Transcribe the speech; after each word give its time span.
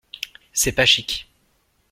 C’est 0.51 0.71
pas 0.71 0.87
chic! 0.87 1.29